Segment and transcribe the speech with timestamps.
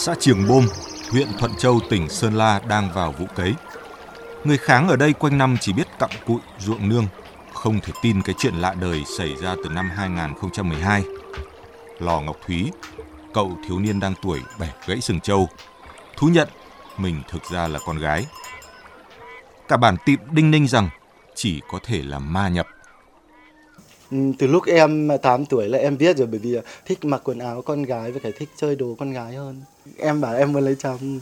[0.00, 0.68] Xã Trường Bôm,
[1.10, 3.54] huyện Thuận Châu, tỉnh Sơn La đang vào vụ cấy.
[4.44, 7.06] Người kháng ở đây quanh năm chỉ biết cặm cụi, ruộng nương,
[7.54, 11.04] không thể tin cái chuyện lạ đời xảy ra từ năm 2012.
[11.98, 12.70] Lò Ngọc Thúy,
[13.34, 15.48] cậu thiếu niên đang tuổi bẻ gãy sừng trâu,
[16.16, 16.48] thú nhận
[16.98, 18.26] mình thực ra là con gái.
[19.68, 20.88] Cả bản tịm đinh ninh rằng
[21.34, 22.66] chỉ có thể là ma nhập.
[24.10, 27.38] Ừ, từ lúc em 8 tuổi là em biết rồi bởi vì thích mặc quần
[27.38, 29.62] áo con gái và phải thích chơi đồ con gái hơn.
[29.96, 31.20] Em bảo em muốn lấy chồng,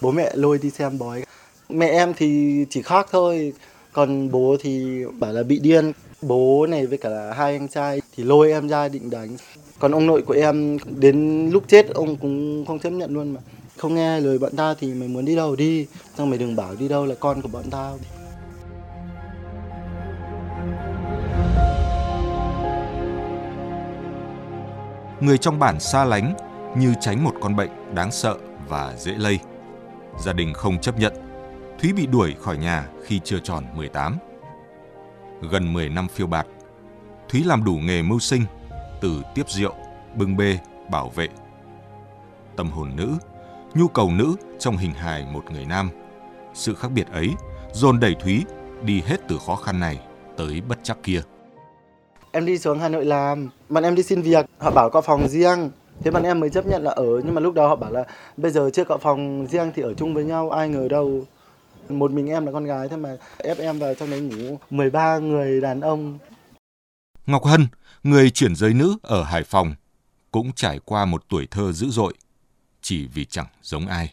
[0.00, 1.24] bố mẹ lôi đi xem bói.
[1.68, 3.52] Mẹ em thì chỉ khác thôi,
[3.92, 5.92] còn bố thì bảo là bị điên.
[6.22, 9.36] Bố này với cả là hai anh trai thì lôi em ra định đánh.
[9.78, 13.40] Còn ông nội của em đến lúc chết ông cũng không chấp nhận luôn mà.
[13.76, 15.86] Không nghe lời bọn ta thì mày muốn đi đâu đi,
[16.18, 17.98] xong mày đừng bảo đi đâu là con của bọn tao.
[25.20, 26.34] Người trong bản xa lánh
[26.76, 28.36] như tránh một con bệnh đáng sợ
[28.68, 29.38] và dễ lây.
[30.18, 31.12] Gia đình không chấp nhận.
[31.80, 34.16] Thúy bị đuổi khỏi nhà khi chưa tròn 18.
[35.50, 36.46] Gần 10 năm phiêu bạt,
[37.28, 38.44] Thúy làm đủ nghề mưu sinh,
[39.00, 39.74] từ tiếp rượu,
[40.14, 40.58] bưng bê,
[40.90, 41.28] bảo vệ.
[42.56, 43.12] Tâm hồn nữ,
[43.74, 45.90] nhu cầu nữ trong hình hài một người nam.
[46.54, 47.34] Sự khác biệt ấy
[47.72, 48.44] dồn đẩy Thúy
[48.82, 50.00] đi hết từ khó khăn này
[50.36, 51.20] tới bất chắc kia.
[52.36, 55.28] Em đi xuống Hà Nội làm, bọn em đi xin việc, họ bảo có phòng
[55.28, 55.70] riêng,
[56.00, 57.20] thế bọn em mới chấp nhận là ở.
[57.24, 58.04] Nhưng mà lúc đó họ bảo là
[58.36, 61.24] bây giờ chưa có phòng riêng thì ở chung với nhau ai ngờ đâu.
[61.88, 63.16] Một mình em là con gái thế mà.
[63.38, 64.58] Ép em vào trong đấy ngủ.
[64.70, 66.18] 13 người đàn ông.
[67.26, 67.66] Ngọc Hân,
[68.02, 69.74] người chuyển giới nữ ở Hải Phòng,
[70.32, 72.14] cũng trải qua một tuổi thơ dữ dội,
[72.82, 74.12] chỉ vì chẳng giống ai.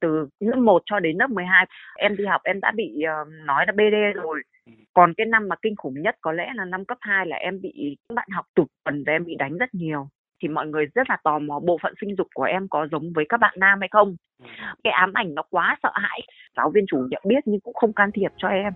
[0.00, 3.64] Từ lớp 1 cho đến lớp 12, em đi học em đã bị uh, nói
[3.66, 4.42] là BD rồi.
[4.94, 7.60] Còn cái năm mà kinh khủng nhất có lẽ là năm cấp 2 là em
[7.60, 10.08] bị bạn học tụt tuần và em bị đánh rất nhiều
[10.42, 13.12] thì mọi người rất là tò mò bộ phận sinh dục của em có giống
[13.12, 14.16] với các bạn nam hay không.
[14.84, 16.20] Cái ám ảnh nó quá sợ hãi.
[16.56, 18.72] Giáo viên chủ nhiệm biết nhưng cũng không can thiệp cho em.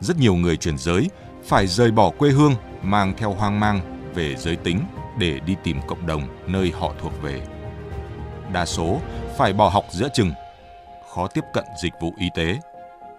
[0.00, 1.08] Rất nhiều người chuyển giới
[1.42, 2.52] phải rời bỏ quê hương
[2.82, 3.80] mang theo hoang mang
[4.14, 4.78] về giới tính
[5.20, 6.22] để đi tìm cộng đồng
[6.52, 7.40] nơi họ thuộc về.
[8.54, 9.00] Đa số
[9.40, 10.30] phải bỏ học giữa chừng,
[11.14, 12.54] khó tiếp cận dịch vụ y tế,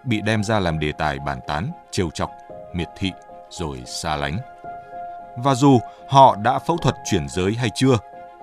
[0.04, 2.30] bị đem ra làm đề tài bàn tán, trêu chọc,
[2.74, 3.12] miệt thị
[3.48, 4.36] rồi xa lánh.
[5.44, 5.78] Và dù
[6.08, 7.94] họ đã phẫu thuật chuyển giới hay chưa,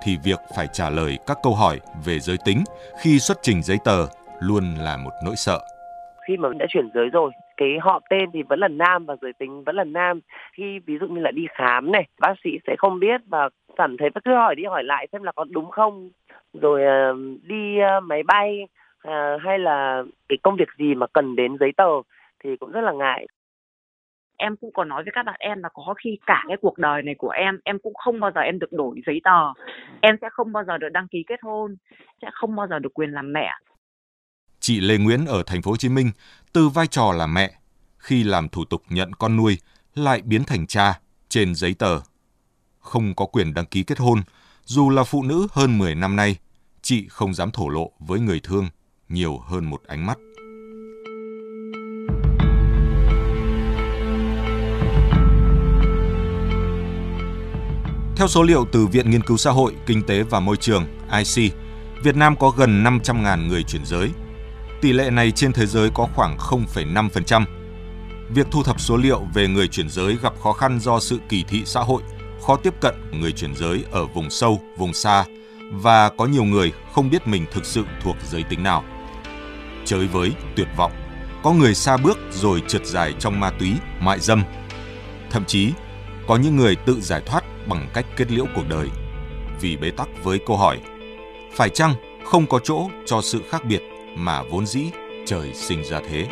[0.02, 2.64] thì việc phải trả lời các câu hỏi về giới tính
[3.00, 4.06] khi xuất trình giấy tờ
[4.40, 5.60] luôn là một nỗi sợ.
[6.28, 9.32] Khi mà đã chuyển giới rồi, cái họ tên thì vẫn là nam và giới
[9.38, 10.20] tính vẫn là nam.
[10.52, 13.96] Khi ví dụ như là đi khám này, bác sĩ sẽ không biết và cảm
[13.98, 16.10] thấy cứ hỏi đi hỏi lại xem là có đúng không.
[16.52, 18.68] Rồi uh, đi uh, máy bay
[19.08, 21.90] uh, hay là cái công việc gì mà cần đến giấy tờ
[22.44, 23.26] thì cũng rất là ngại.
[24.36, 27.02] Em cũng có nói với các bạn em là có khi cả cái cuộc đời
[27.02, 29.52] này của em em cũng không bao giờ em được đổi giấy tờ.
[30.00, 31.76] Em sẽ không bao giờ được đăng ký kết hôn
[32.22, 33.50] sẽ không bao giờ được quyền làm mẹ.
[34.60, 36.10] Chị Lê Nguyễn ở thành phố Hồ Chí Minh
[36.52, 37.50] từ vai trò là mẹ
[37.98, 39.58] khi làm thủ tục nhận con nuôi
[39.94, 42.00] lại biến thành cha trên giấy tờ.
[42.78, 44.18] Không có quyền đăng ký kết hôn
[44.70, 46.36] dù là phụ nữ hơn 10 năm nay
[46.82, 48.68] chị không dám thổ lộ với người thương
[49.08, 50.18] nhiều hơn một ánh mắt
[58.16, 61.52] Theo số liệu từ Viện Nghiên cứu Xã hội, Kinh tế và Môi trường IC,
[62.02, 64.10] Việt Nam có gần 500.000 người chuyển giới.
[64.80, 67.44] Tỷ lệ này trên thế giới có khoảng 0,5%.
[68.28, 71.44] Việc thu thập số liệu về người chuyển giới gặp khó khăn do sự kỳ
[71.48, 72.02] thị xã hội,
[72.46, 75.24] khó tiếp cận người chuyển giới ở vùng sâu, vùng xa
[75.72, 78.84] và có nhiều người không biết mình thực sự thuộc giới tính nào.
[79.84, 80.92] Chới với tuyệt vọng,
[81.42, 84.42] có người xa bước rồi trượt dài trong ma túy, mại dâm.
[85.30, 85.72] Thậm chí,
[86.26, 88.88] có những người tự giải thoát bằng cách kết liễu cuộc đời
[89.60, 90.78] vì bế tắc với câu hỏi
[91.54, 93.82] phải chăng không có chỗ cho sự khác biệt
[94.16, 94.82] mà vốn dĩ
[95.26, 96.26] trời sinh ra thế